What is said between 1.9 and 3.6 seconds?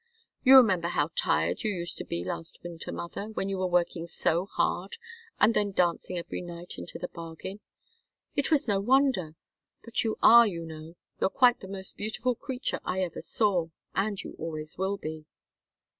to be last winter, mother, when you